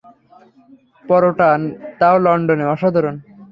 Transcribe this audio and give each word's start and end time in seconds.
পরোটা, 1.05 1.49
তাও 1.99 2.15
লন্ডনে, 2.25 2.65
অসাধারণ। 2.73 3.15